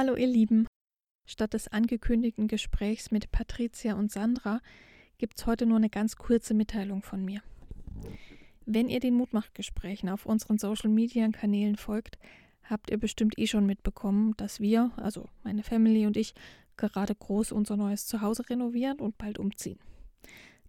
[0.00, 0.68] Hallo ihr Lieben.
[1.26, 4.60] Statt des angekündigten Gesprächs mit Patricia und Sandra
[5.18, 7.42] gibt es heute nur eine ganz kurze Mitteilung von mir.
[8.64, 12.16] Wenn ihr den Mutmachgesprächen auf unseren Social Media Kanälen folgt,
[12.62, 16.32] habt ihr bestimmt eh schon mitbekommen, dass wir, also meine Family und ich,
[16.76, 19.80] gerade groß unser neues Zuhause renovieren und bald umziehen.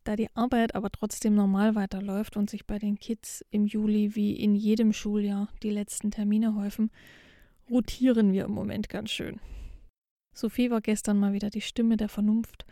[0.06, 4.34] Da die Arbeit aber trotzdem normal weiterläuft und sich bei den Kids im Juli wie
[4.34, 6.90] in jedem Schuljahr die letzten Termine häufen,
[7.70, 9.40] rotieren wir im Moment ganz schön.
[10.34, 12.66] Sophie war gestern mal wieder die Stimme der Vernunft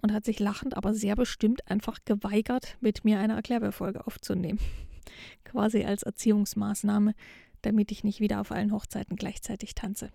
[0.00, 4.60] und hat sich lachend, aber sehr bestimmt einfach geweigert, mit mir eine Erklärbefolge aufzunehmen.
[5.44, 7.14] Quasi als Erziehungsmaßnahme,
[7.62, 10.10] damit ich nicht wieder auf allen Hochzeiten gleichzeitig tanze.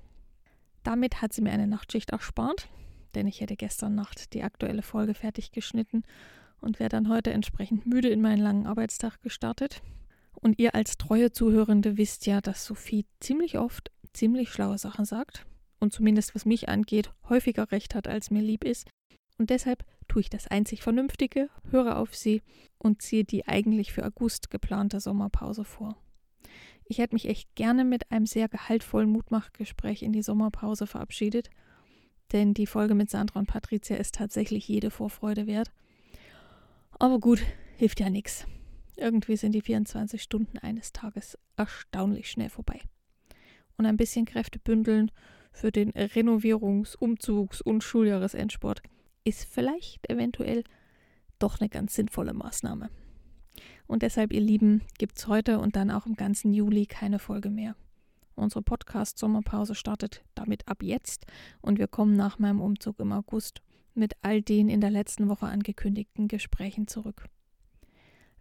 [0.83, 2.69] Damit hat sie mir eine Nachtschicht erspart,
[3.15, 6.03] denn ich hätte gestern Nacht die aktuelle Folge fertig geschnitten
[6.61, 9.81] und wäre dann heute entsprechend müde in meinen langen Arbeitstag gestartet.
[10.33, 15.45] Und ihr als treue Zuhörende wisst ja, dass Sophie ziemlich oft ziemlich schlaue Sachen sagt
[15.79, 18.87] und zumindest was mich angeht, häufiger recht hat, als mir lieb ist.
[19.37, 22.41] Und deshalb tue ich das einzig Vernünftige, höre auf sie
[22.77, 25.97] und ziehe die eigentlich für August geplante Sommerpause vor.
[26.85, 31.49] Ich hätte mich echt gerne mit einem sehr gehaltvollen Mutmachgespräch in die Sommerpause verabschiedet,
[32.31, 35.71] denn die Folge mit Sandra und Patricia ist tatsächlich jede Vorfreude wert.
[36.99, 37.41] Aber gut,
[37.77, 38.45] hilft ja nichts.
[38.95, 42.81] Irgendwie sind die 24 Stunden eines Tages erstaunlich schnell vorbei
[43.77, 45.11] und ein bisschen Kräfte bündeln
[45.51, 48.81] für den Renovierungs-, Umzugs- und Schuljahresendsport
[49.23, 50.63] ist vielleicht eventuell
[51.39, 52.89] doch eine ganz sinnvolle Maßnahme.
[53.85, 57.49] Und deshalb, ihr Lieben, gibt es heute und dann auch im ganzen Juli keine Folge
[57.49, 57.75] mehr.
[58.35, 61.27] Unsere Podcast-Sommerpause startet damit ab jetzt
[61.61, 63.61] und wir kommen nach meinem Umzug im August
[63.93, 67.27] mit all den in der letzten Woche angekündigten Gesprächen zurück.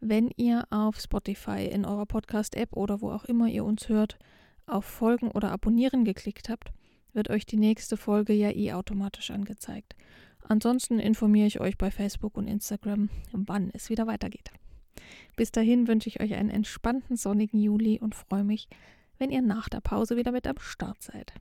[0.01, 4.19] Wenn ihr auf Spotify in eurer Podcast-App oder wo auch immer ihr uns hört,
[4.67, 6.73] auf Folgen oder Abonnieren geklickt habt,
[7.13, 9.95] wird euch die nächste Folge ja eh automatisch angezeigt.
[10.49, 14.51] Ansonsten informiere ich euch bei Facebook und Instagram, wann es wieder weitergeht.
[15.37, 18.69] Bis dahin wünsche ich euch einen entspannten sonnigen Juli und freue mich,
[19.19, 21.33] wenn ihr nach der Pause wieder mit am Start seid.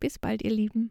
[0.00, 0.90] Bis bald, ihr Lieben.